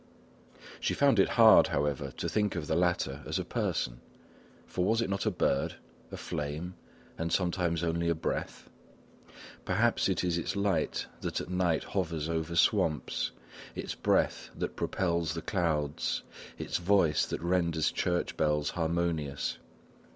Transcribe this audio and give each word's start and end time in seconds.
She 0.79 0.95
found 0.95 1.19
it 1.19 1.29
hard, 1.37 1.67
however, 1.67 2.09
to 2.17 2.27
think 2.27 2.55
of 2.55 2.65
the 2.65 2.73
latter 2.75 3.21
as 3.27 3.37
a 3.37 3.45
person, 3.45 4.01
for 4.65 4.83
was 4.83 4.99
it 4.99 5.11
not 5.11 5.27
a 5.27 5.29
bird, 5.29 5.75
a 6.11 6.17
flame, 6.17 6.73
and 7.19 7.31
sometimes 7.31 7.83
only 7.83 8.09
a 8.09 8.15
breath? 8.15 8.67
Perhaps 9.63 10.09
it 10.09 10.23
is 10.23 10.39
its 10.39 10.55
light 10.55 11.05
that 11.19 11.39
at 11.39 11.49
night 11.51 11.83
hovers 11.83 12.29
over 12.29 12.55
swamps, 12.55 13.29
its 13.75 13.93
breath 13.93 14.49
that 14.57 14.75
propels 14.75 15.35
the 15.35 15.43
clouds, 15.43 16.23
its 16.57 16.77
voice 16.79 17.27
that 17.27 17.39
renders 17.43 17.91
church 17.91 18.35
bells 18.35 18.71
harmonious. 18.71 19.59